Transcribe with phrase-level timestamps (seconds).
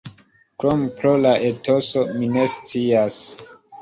[0.61, 3.21] Krom pro la etoso, mi ne scias.